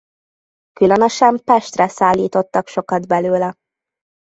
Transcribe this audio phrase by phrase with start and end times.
[0.73, 3.55] Különösen Pestre szállítottak sokat belőle.